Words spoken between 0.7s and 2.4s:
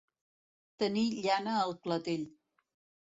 Tenir llana al clatell.